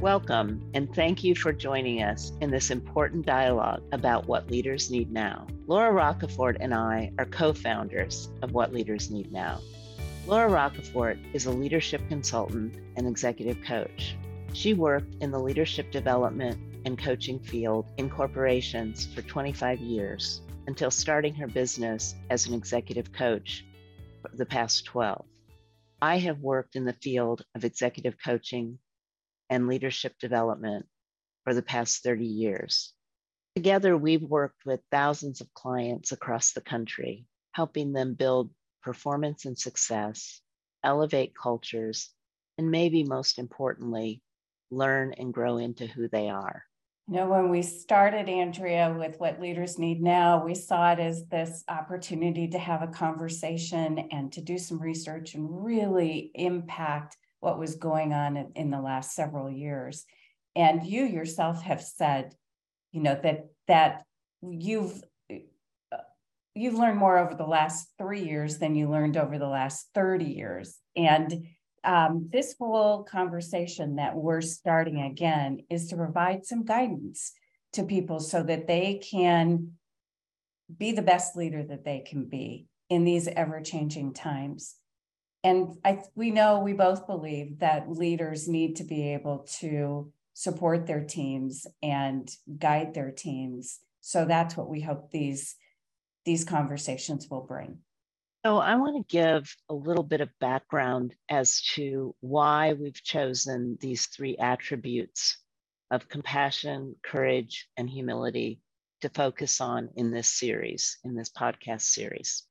[0.00, 5.10] Welcome, and thank you for joining us in this important dialogue about what leaders need
[5.10, 5.48] now.
[5.66, 9.60] Laura Roccaforte and I are co founders of What Leaders Need Now.
[10.28, 14.14] Laura Roccaforte is a leadership consultant and executive coach.
[14.52, 20.92] She worked in the leadership development and coaching field in corporations for 25 years until
[20.92, 23.64] starting her business as an executive coach
[24.22, 25.24] for the past 12.
[26.00, 28.78] I have worked in the field of executive coaching
[29.50, 30.86] and leadership development
[31.44, 32.92] for the past 30 years.
[33.56, 38.50] Together, we've worked with thousands of clients across the country, helping them build
[38.82, 40.40] performance and success,
[40.84, 42.10] elevate cultures,
[42.56, 44.22] and maybe most importantly,
[44.70, 46.64] learn and grow into who they are.
[47.08, 51.26] You know, when we started, Andrea, with what leaders need now, we saw it as
[51.26, 57.58] this opportunity to have a conversation and to do some research and really impact what
[57.58, 60.04] was going on in, in the last several years.
[60.56, 62.34] And you yourself have said,
[62.92, 64.04] you know, that that
[64.42, 65.02] you've
[66.54, 70.24] you've learned more over the last three years than you learned over the last 30
[70.24, 70.78] years.
[70.96, 71.46] And
[71.84, 77.32] um, this whole conversation that we're starting again is to provide some guidance
[77.74, 79.72] to people so that they can
[80.76, 84.74] be the best leader that they can be in these ever changing times.
[85.44, 90.86] And I, we know we both believe that leaders need to be able to support
[90.86, 93.80] their teams and guide their teams.
[94.00, 95.56] So that's what we hope these
[96.24, 97.78] these conversations will bring.
[98.44, 103.78] So I want to give a little bit of background as to why we've chosen
[103.80, 105.38] these three attributes
[105.90, 108.60] of compassion, courage, and humility
[109.00, 112.47] to focus on in this series, in this podcast series.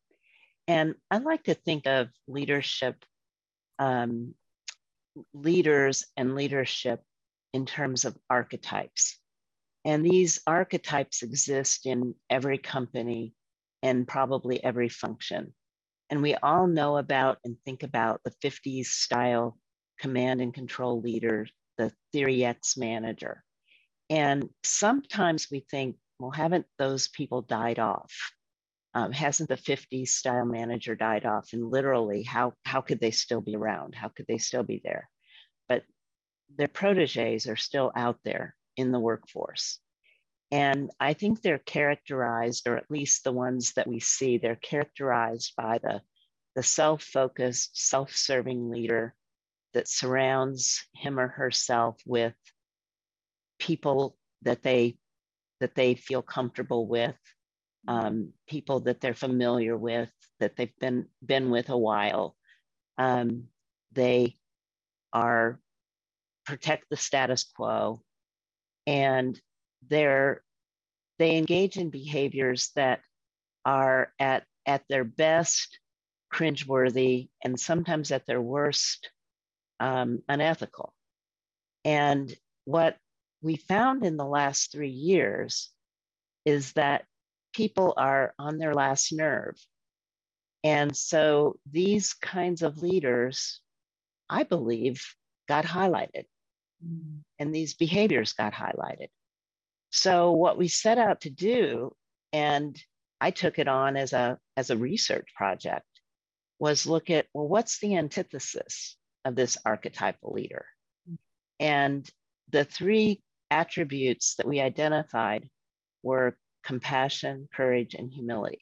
[0.67, 3.03] And I like to think of leadership,
[3.79, 4.35] um,
[5.33, 7.01] leaders and leadership
[7.53, 9.17] in terms of archetypes.
[9.85, 13.33] And these archetypes exist in every company
[13.81, 15.53] and probably every function.
[16.09, 19.57] And we all know about and think about the 50s style
[19.99, 21.47] command and control leader,
[21.77, 23.43] the Theory X manager.
[24.09, 28.13] And sometimes we think, well, haven't those people died off?
[28.93, 31.49] Um, hasn't the 50s style manager died off?
[31.53, 33.93] And literally, how, how could they still be around?
[33.93, 35.09] How could they still be there?
[35.67, 35.83] But
[36.55, 39.79] their proteges are still out there in the workforce.
[40.49, 45.53] And I think they're characterized, or at least the ones that we see, they're characterized
[45.57, 46.01] by the,
[46.55, 49.13] the self focused, self serving leader
[49.73, 52.33] that surrounds him or herself with
[53.59, 54.97] people that they
[55.59, 57.15] that they feel comfortable with
[57.87, 62.35] um, people that they're familiar with, that they've been been with a while.
[62.97, 63.45] Um,
[63.93, 64.37] they
[65.13, 65.59] are
[66.45, 68.01] protect the status quo,
[68.85, 69.39] and
[69.87, 70.43] they're
[71.19, 73.01] they engage in behaviors that
[73.65, 75.79] are at at their best
[76.33, 79.09] cringeworthy and sometimes at their worst
[79.79, 80.93] um, unethical.
[81.85, 82.33] And
[82.65, 82.97] what
[83.41, 85.69] we found in the last three years
[86.45, 87.05] is that
[87.57, 89.55] people are on their last nerve.
[90.63, 93.61] And so these kinds of leaders,
[94.29, 95.01] I believe,
[95.49, 96.25] got highlighted.
[96.85, 97.23] Mm.
[97.39, 99.07] And these behaviors got highlighted.
[99.89, 101.95] So what we set out to do,
[102.31, 102.77] and
[103.19, 105.87] I took it on as a as a research project,
[106.59, 110.65] was look at well, what's the antithesis of this archetypal leader?
[111.09, 111.17] Mm.
[111.59, 112.09] And
[112.51, 115.49] the three attributes that we identified
[116.03, 118.59] were compassion, courage, and humility.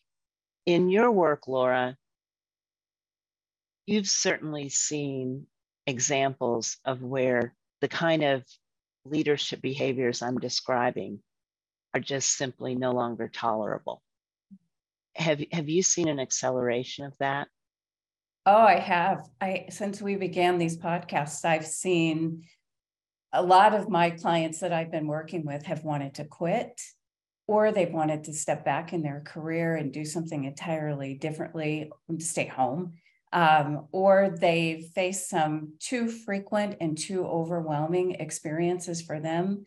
[0.68, 1.98] In your work, Laura,
[3.88, 5.48] you've certainly seen
[5.88, 8.44] examples of where the kind of
[9.06, 11.20] leadership behaviors I'm describing
[11.96, 14.04] are just simply no longer tolerable.
[15.16, 17.48] Have, have you seen an acceleration of that?
[18.46, 19.28] Oh, I have.
[19.42, 22.44] I since we began these podcasts, I've seen
[23.34, 26.80] a lot of my clients that I've been working with have wanted to quit
[27.48, 32.48] or they've wanted to step back in their career and do something entirely differently, stay
[32.48, 32.94] home,
[33.34, 39.66] um, or they've faced some too frequent and too overwhelming experiences for them,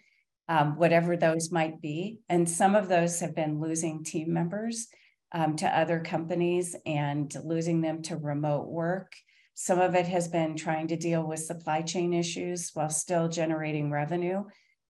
[0.49, 2.19] um, whatever those might be.
[2.29, 4.89] And some of those have been losing team members
[5.33, 9.13] um, to other companies and losing them to remote work.
[9.55, 13.91] Some of it has been trying to deal with supply chain issues while still generating
[13.91, 14.45] revenue.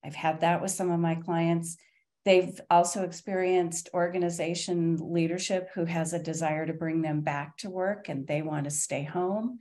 [0.05, 1.77] I've had that with some of my clients.
[2.25, 8.09] They've also experienced organization leadership who has a desire to bring them back to work
[8.09, 9.61] and they want to stay home.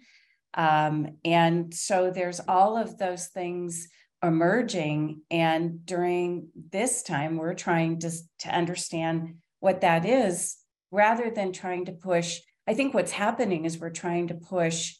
[0.53, 3.87] Um, and so there's all of those things
[4.23, 5.21] emerging.
[5.29, 10.57] And during this time, we're trying to, to understand what that is
[10.91, 12.39] rather than trying to push.
[12.67, 14.95] I think what's happening is we're trying to push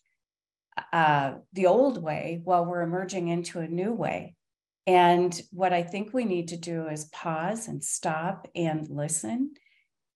[0.94, 4.37] uh, the old way while we're emerging into a new way.
[4.88, 9.51] And what I think we need to do is pause and stop and listen.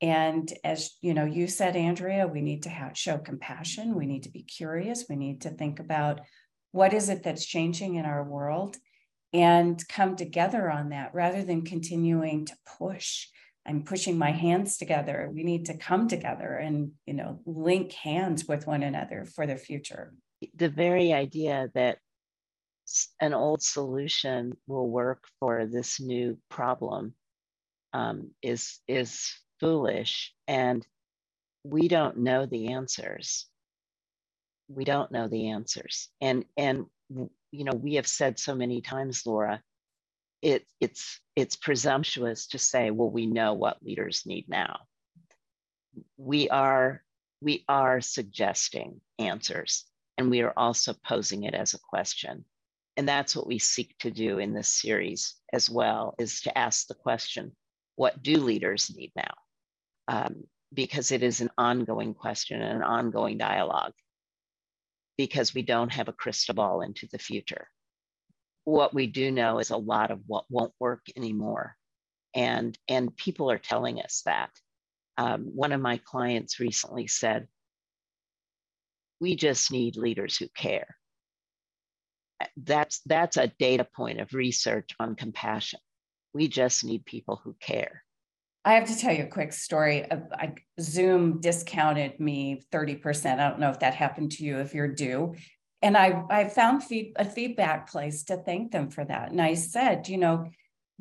[0.02, 3.94] And as you know, you said, Andrea, we need to have, show compassion.
[3.96, 5.06] We need to be curious.
[5.08, 6.22] We need to think about
[6.72, 8.78] what is it that's changing in our world
[9.34, 13.28] and come together on that rather than continuing to push
[13.66, 18.48] i'm pushing my hands together we need to come together and you know link hands
[18.48, 20.14] with one another for the future
[20.56, 21.98] the very idea that
[23.20, 27.14] an old solution will work for this new problem
[27.94, 30.86] um, is is foolish and
[31.64, 33.48] we don't know the answers.
[34.68, 36.10] We don't know the answers.
[36.20, 39.62] And and you know we have said so many times laura
[40.42, 44.80] it it's it's presumptuous to say well we know what leaders need now.
[46.18, 47.04] We are
[47.42, 49.86] we are suggesting answers
[50.18, 52.46] and we are also posing it as a question
[52.98, 56.88] and that's what we seek to do in this series as well is to ask
[56.88, 57.56] the question
[57.96, 59.34] what do leaders need now
[60.08, 60.44] um,
[60.74, 63.94] because it is an ongoing question and an ongoing dialogue
[65.18, 67.68] because we don't have a crystal ball into the future.
[68.64, 71.76] What we do know is a lot of what won't work anymore.
[72.34, 74.50] And, and people are telling us that.
[75.18, 77.48] Um, one of my clients recently said,
[79.20, 80.96] we just need leaders who care.
[82.58, 85.80] That's, that's a data point of research on compassion.
[86.34, 88.04] We just need people who care.
[88.64, 90.06] I have to tell you a quick story.
[90.12, 93.40] I, Zoom discounted me 30%.
[93.40, 95.36] I don't know if that happened to you if you're due.
[95.82, 99.32] And I, I found feed, a feedback place to thank them for that.
[99.32, 100.46] And I said, you know,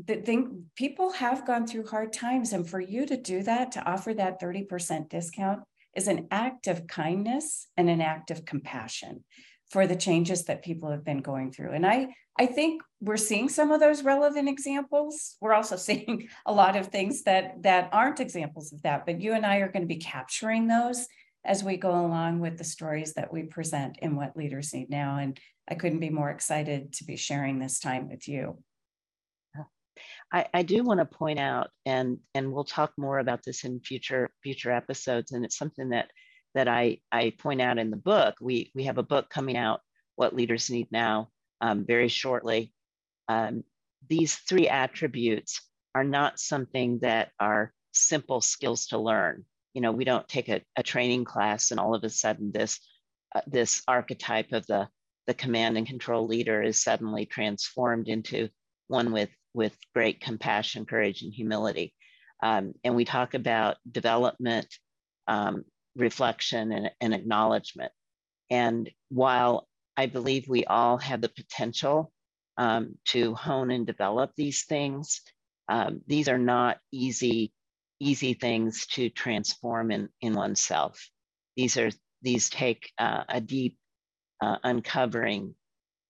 [0.03, 2.55] the thing people have gone through hard times.
[2.55, 5.61] And for you to do that, to offer that 30% discount
[5.95, 9.25] is an act of kindness and an act of compassion
[9.71, 11.71] for the changes that people have been going through.
[11.73, 12.09] And I,
[12.39, 15.37] I think we're seeing some of those relevant examples.
[15.41, 19.33] We're also seeing a lot of things that that aren't examples of that, but you
[19.35, 21.07] and I are going to be capturing those
[21.45, 25.17] as we go along with the stories that we present in what leaders need now.
[25.17, 25.39] And
[25.69, 28.59] I couldn't be more excited to be sharing this time with you.
[30.33, 33.81] I, I do want to point out, and and we'll talk more about this in
[33.81, 36.11] future future episodes, and it's something that
[36.55, 38.37] that I, I point out in the book.
[38.41, 39.81] We, we have a book coming out,
[40.17, 41.31] What Leaders Need Now,
[41.61, 42.73] um, very shortly.
[43.29, 43.65] Um,
[44.09, 45.61] these three attributes
[45.95, 49.45] are not something that are simple skills to learn.
[49.75, 52.81] You know, we don't take a, a training class and all of a sudden this,
[53.35, 54.89] uh, this archetype of the,
[55.27, 58.49] the command and control leader is suddenly transformed into
[58.89, 61.95] one with, with great compassion, courage, and humility.
[62.43, 64.67] Um, and we talk about development,
[65.29, 65.65] um,
[65.97, 67.93] reflection and, and acknowledgement.
[68.51, 72.13] And while I believe we all have the potential
[72.57, 75.21] um, to hone and develop these things,
[75.69, 77.53] um, these are not easy,
[78.01, 81.09] easy things to transform in, in oneself.
[81.57, 81.91] These are
[82.23, 83.79] these take uh, a deep
[84.41, 85.55] uh, uncovering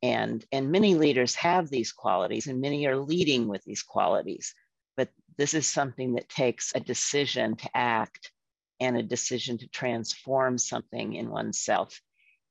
[0.02, 4.54] and and many leaders have these qualities and many are leading with these qualities
[4.96, 8.32] but this is something that takes a decision to act
[8.80, 12.00] and a decision to transform something in oneself.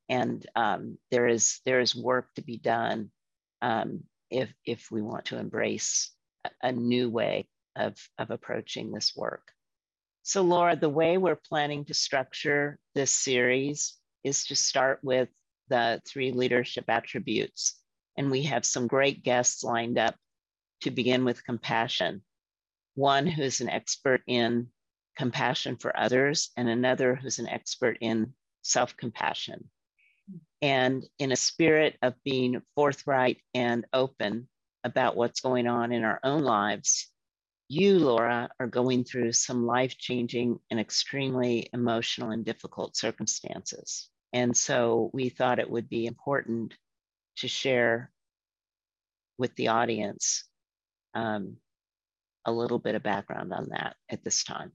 [0.07, 3.11] And um, there is there is work to be done
[3.61, 6.11] um, if if we want to embrace
[6.61, 9.51] a, new way of of approaching this work.
[10.23, 15.29] So, Laura, the way we're planning to structure this series is to start with
[15.69, 17.75] the three leadership attributes.
[18.17, 20.15] And we have some great guests lined up
[20.81, 22.21] to begin with compassion.
[22.95, 24.67] One who's an expert in
[25.19, 29.69] compassion for others, and another who's an expert in self compassion.
[30.61, 34.47] And in a spirit of being forthright and open
[34.85, 37.09] about what's going on in our own lives,
[37.67, 44.09] you, Laura, are going through some life changing and extremely emotional and difficult circumstances.
[44.31, 46.75] And so we thought it would be important
[47.37, 48.09] to share
[49.37, 50.45] with the audience
[51.13, 51.57] um,
[52.45, 54.71] a little bit of background on that at this time.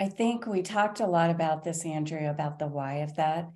[0.00, 3.48] I think we talked a lot about this, Andrea, about the why of that,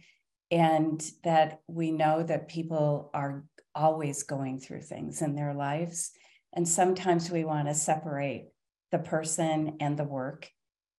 [0.50, 6.12] and that we know that people are always going through things in their lives.
[6.54, 8.46] And sometimes we want to separate
[8.92, 10.48] the person and the work.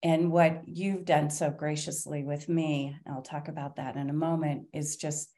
[0.02, 4.66] And what you've done so graciously with me, I'll talk about that in a moment,
[4.72, 5.30] is just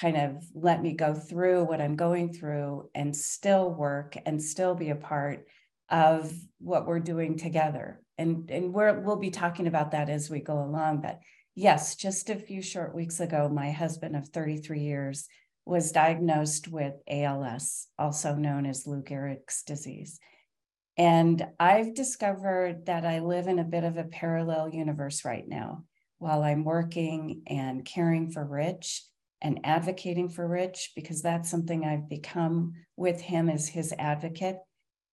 [0.00, 4.74] kind of let me go through what I'm going through and still work and still
[4.74, 5.46] be a part
[5.90, 8.00] of what we're doing together.
[8.18, 11.00] And, and we're, we'll be talking about that as we go along.
[11.00, 11.20] But
[11.54, 15.26] yes, just a few short weeks ago, my husband of 33 years
[15.64, 20.18] was diagnosed with ALS, also known as Lou Gehrig's disease.
[20.96, 25.84] And I've discovered that I live in a bit of a parallel universe right now
[26.18, 29.04] while I'm working and caring for Rich
[29.40, 34.58] and advocating for Rich, because that's something I've become with him as his advocate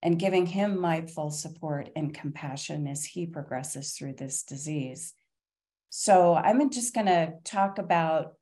[0.03, 5.13] and giving him my full support and compassion as he progresses through this disease.
[5.89, 8.33] So I'm just going to talk about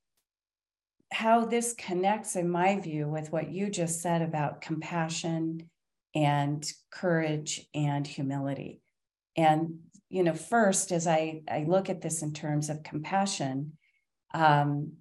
[1.13, 5.69] how this connects, in my view, with what you just said about compassion
[6.13, 8.81] and courage and humility.
[9.37, 13.77] And, you know, first, as I, I look at this in terms of compassion,
[14.33, 14.93] um,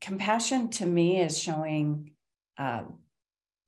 [0.00, 2.12] compassion to me is showing
[2.58, 2.82] uh,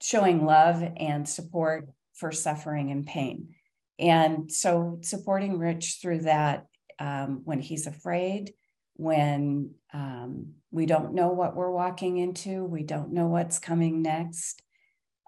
[0.01, 3.55] showing love and support for suffering and pain.
[3.99, 6.67] And so supporting Rich through that
[6.99, 8.53] um, when he's afraid,
[8.95, 14.63] when um, we don't know what we're walking into, we don't know what's coming next.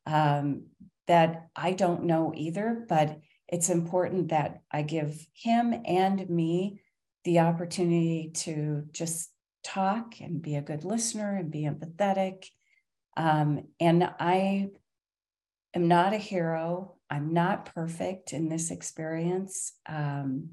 [0.06, 0.66] Um,
[1.06, 6.80] that I don't know either, but it's important that I give him and me
[7.24, 9.30] the opportunity to just
[9.62, 12.46] talk and be a good listener and be empathetic.
[13.16, 14.71] Um, and I
[15.75, 16.97] am not a hero.
[17.11, 19.73] I'm not perfect in this experience.
[19.87, 20.50] Um,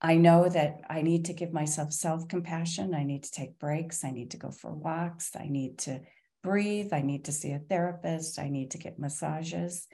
[0.00, 2.94] I know that I need to give myself self compassion.
[2.94, 4.04] I need to take breaks.
[4.04, 5.32] I need to go for walks.
[5.34, 6.00] I need to
[6.44, 6.92] breathe.
[6.92, 8.38] I need to see a therapist.
[8.38, 9.88] I need to get massages.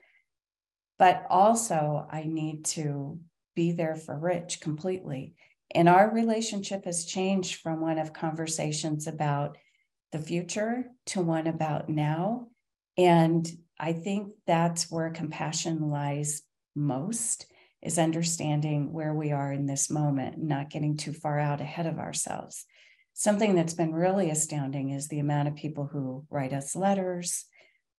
[0.98, 3.18] But also, I need to
[3.56, 5.34] be there for Rich completely.
[5.74, 9.56] And our relationship has changed from one of conversations about
[10.14, 12.46] the future to one about now.
[12.96, 13.44] And
[13.80, 16.42] I think that's where compassion lies
[16.76, 17.46] most
[17.82, 21.98] is understanding where we are in this moment, not getting too far out ahead of
[21.98, 22.64] ourselves.
[23.12, 27.46] Something that's been really astounding is the amount of people who write us letters,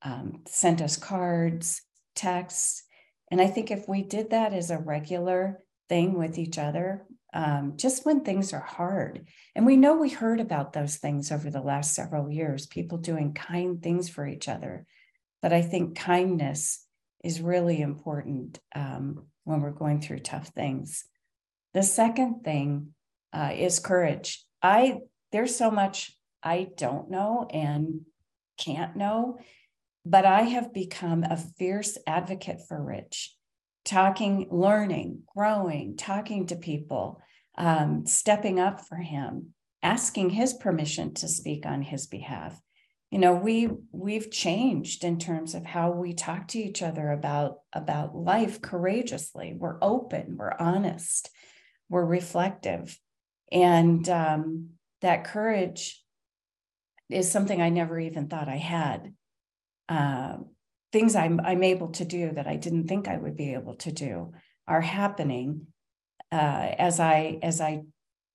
[0.01, 1.81] um, sent us cards,
[2.15, 2.81] texts.
[3.29, 7.05] And I think if we did that as a regular thing with each other,
[7.35, 9.27] um, just when things are hard.
[9.55, 13.33] And we know we heard about those things over the last several years, people doing
[13.33, 14.85] kind things for each other.
[15.41, 16.87] But I think kindness
[17.23, 21.03] is really important um, when we're going through tough things.
[21.73, 22.93] The second thing
[23.33, 24.43] uh, is courage.
[24.63, 24.99] I
[25.33, 28.01] there's so much I don't know and
[28.57, 29.39] can't know,
[30.05, 33.35] but I have become a fierce advocate for Rich
[33.85, 37.21] talking, learning, growing, talking to people,
[37.57, 42.59] um, stepping up for him, asking his permission to speak on his behalf.
[43.11, 47.59] You know, we we've changed in terms of how we talk to each other about
[47.71, 49.55] about life courageously.
[49.55, 51.29] We're open, we're honest,
[51.87, 52.99] we're reflective,
[53.51, 56.03] and um, that courage
[57.09, 59.13] is something I never even thought I had.
[59.87, 60.37] Uh,
[60.95, 63.91] things I'm, I'm able to do that I didn't think I would be able to
[63.91, 64.31] do
[64.65, 65.67] are happening
[66.31, 67.81] uh, as I as I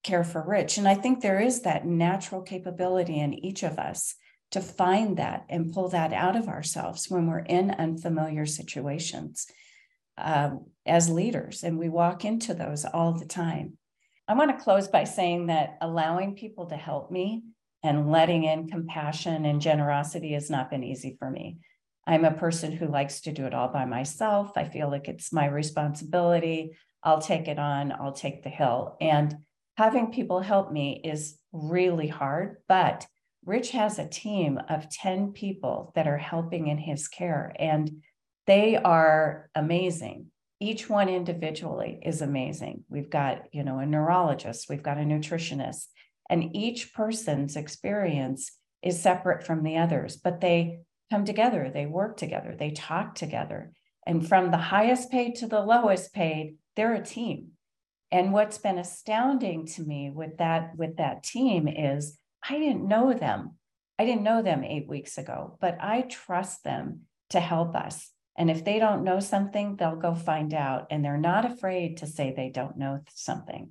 [0.05, 0.77] care for Rich.
[0.77, 4.15] And I think there is that natural capability in each of us
[4.51, 9.47] to find that and pull that out of ourselves when we're in unfamiliar situations
[10.19, 13.79] um, as leaders, and we walk into those all the time.
[14.29, 17.43] I want to close by saying that allowing people to help me
[17.83, 21.57] and letting in compassion and generosity has not been easy for me.
[22.11, 24.51] I'm a person who likes to do it all by myself.
[24.57, 26.77] I feel like it's my responsibility.
[27.05, 28.97] I'll take it on, I'll take the hill.
[29.01, 29.37] And
[29.77, 33.07] having people help me is really hard, but
[33.47, 38.03] Rich has a team of 10 people that are helping in his care, and
[38.45, 40.33] they are amazing.
[40.59, 42.83] Each one individually is amazing.
[42.89, 45.87] We've got, you know, a neurologist, we've got a nutritionist,
[46.29, 48.51] and each person's experience
[48.83, 53.73] is separate from the others, but they come together, they work together, they talk together.
[54.07, 57.53] And from the highest paid to the lowest paid, they're a team.
[58.11, 63.13] And what's been astounding to me with that with that team is I didn't know
[63.13, 63.57] them.
[63.99, 68.11] I didn't know them 8 weeks ago, but I trust them to help us.
[68.37, 72.07] And if they don't know something, they'll go find out and they're not afraid to
[72.07, 73.71] say they don't know something.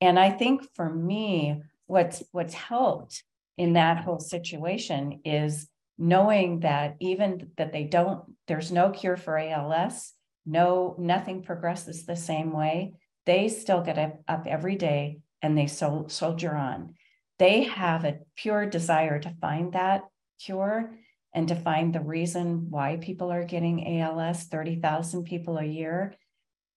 [0.00, 3.22] And I think for me what's what's helped
[3.56, 9.36] in that whole situation is knowing that even that they don't there's no cure for
[9.36, 10.12] ALS,
[10.46, 12.94] no nothing progresses the same way,
[13.26, 16.94] they still get up, up every day and they sol- soldier on.
[17.38, 20.02] they have a pure desire to find that
[20.40, 20.90] cure
[21.34, 26.14] and to find the reason why people are getting ALS, 30,000 people a year.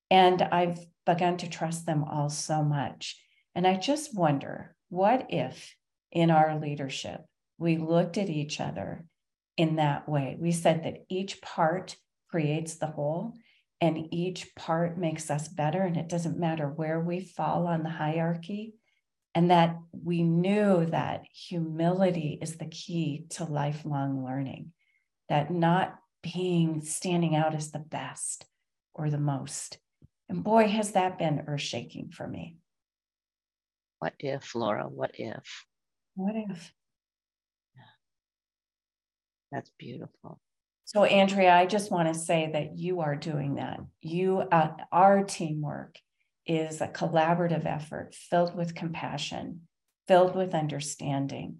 [0.09, 3.19] And I've begun to trust them all so much.
[3.55, 5.73] And I just wonder what if
[6.11, 7.21] in our leadership
[7.57, 9.05] we looked at each other
[9.57, 10.37] in that way?
[10.39, 11.95] We said that each part
[12.29, 13.35] creates the whole
[13.79, 17.89] and each part makes us better, and it doesn't matter where we fall on the
[17.89, 18.75] hierarchy.
[19.33, 24.73] And that we knew that humility is the key to lifelong learning,
[25.29, 28.45] that not being standing out as the best
[28.93, 29.79] or the most.
[30.27, 32.57] And boy, has that been earth shaking for me.
[33.99, 34.87] What if, Laura?
[34.87, 35.65] What if?
[36.15, 36.73] What if?
[39.51, 40.39] That's beautiful.
[40.85, 43.79] So, Andrea, I just want to say that you are doing that.
[44.01, 45.97] You, uh, our teamwork
[46.45, 49.61] is a collaborative effort filled with compassion,
[50.07, 51.57] filled with understanding.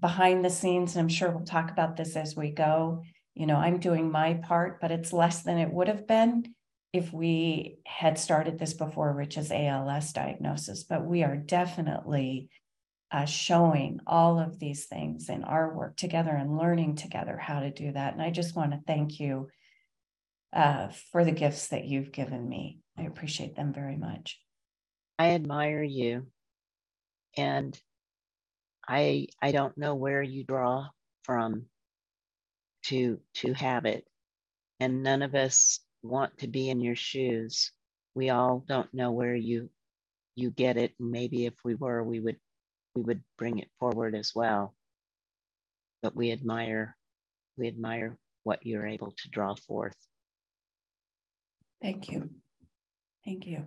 [0.00, 3.02] Behind the scenes, and I'm sure we'll talk about this as we go.
[3.34, 6.54] You know, I'm doing my part, but it's less than it would have been
[6.92, 10.84] if we had started this before Rich's ALS diagnosis.
[10.84, 12.48] But we are definitely
[13.10, 17.70] uh, showing all of these things in our work together and learning together how to
[17.70, 18.12] do that.
[18.12, 19.48] And I just want to thank you
[20.52, 22.80] uh, for the gifts that you've given me.
[22.98, 24.38] I appreciate them very much.
[25.18, 26.26] I admire you.
[27.36, 27.78] And
[28.86, 30.88] I I don't know where you draw
[31.22, 31.66] from
[32.84, 34.04] to to have it.
[34.80, 37.72] And none of us want to be in your shoes.
[38.14, 39.70] We all don't know where you
[40.34, 40.94] you get it.
[40.98, 42.38] And maybe if we were, we would
[42.98, 44.74] we would bring it forward as well.
[46.02, 46.96] But we admire,
[47.56, 49.96] we admire what you're able to draw forth.
[51.80, 52.30] Thank you.
[53.24, 53.64] Thank you.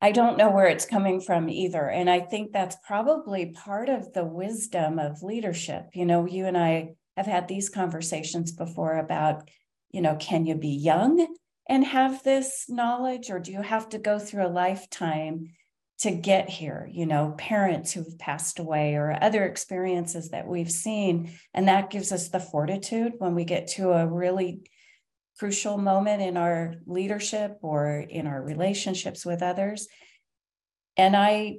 [0.00, 1.88] I don't know where it's coming from either.
[1.88, 5.90] And I think that's probably part of the wisdom of leadership.
[5.94, 9.48] You know, you and I have had these conversations before about,
[9.90, 11.36] you know, can you be young
[11.68, 15.52] and have this knowledge, or do you have to go through a lifetime
[16.00, 21.32] to get here, you know, parents who've passed away or other experiences that we've seen.
[21.54, 24.68] And that gives us the fortitude when we get to a really
[25.38, 29.88] crucial moment in our leadership or in our relationships with others.
[30.96, 31.58] And I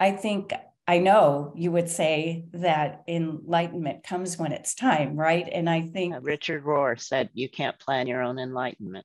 [0.00, 0.52] I think
[0.86, 5.46] I know you would say that enlightenment comes when it's time, right?
[5.52, 9.04] And I think Richard Rohr said you can't plan your own enlightenment.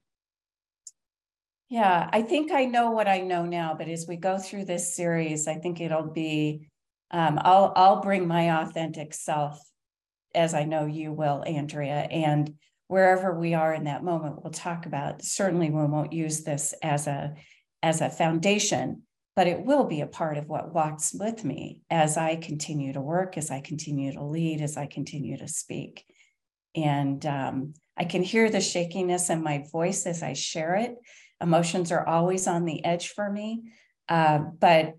[1.73, 4.95] Yeah, I think I know what I know now, but as we go through this
[4.95, 6.69] series, I think it'll be
[7.09, 9.59] um, I'll I'll bring my authentic self
[10.35, 12.53] as I know you will, Andrea, and
[12.89, 15.23] wherever we are in that moment, we'll talk about.
[15.23, 17.33] Certainly, we won't use this as a
[17.81, 19.01] as a foundation,
[19.35, 23.01] but it will be a part of what walks with me as I continue to
[23.01, 26.05] work, as I continue to lead, as I continue to speak,
[26.75, 30.97] and um, I can hear the shakiness in my voice as I share it
[31.41, 33.63] emotions are always on the edge for me
[34.09, 34.93] uh, but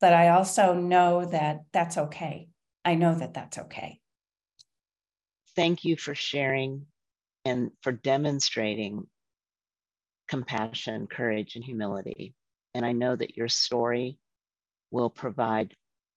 [0.00, 2.48] but i also know that that's okay.
[2.84, 4.00] I know that that's okay.
[5.56, 6.86] Thank you for sharing
[7.44, 9.06] and for demonstrating
[10.28, 12.34] compassion courage and humility.
[12.74, 14.18] And i know that your story
[14.90, 15.74] will provide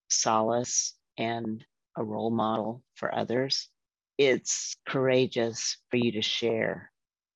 [0.10, 1.66] solace and
[1.98, 3.70] a role model for others.
[4.18, 6.92] It's courageous for you to share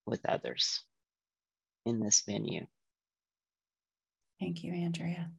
[0.06, 0.84] with others
[1.86, 2.66] in this venue.
[4.40, 5.30] Thank you, Andrea.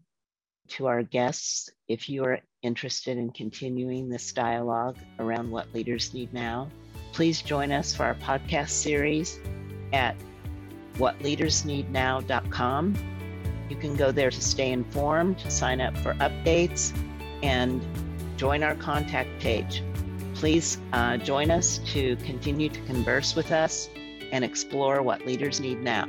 [0.69, 6.33] To our guests, if you are interested in continuing this dialogue around what leaders need
[6.33, 6.71] now,
[7.13, 9.39] please join us for our podcast series
[9.93, 10.17] at
[10.95, 12.95] whatleadersneednow.com.
[13.69, 16.97] You can go there to stay informed, sign up for updates,
[17.43, 17.85] and
[18.37, 19.83] join our contact page.
[20.35, 23.89] Please uh, join us to continue to converse with us
[24.33, 26.09] and explore what leaders need now.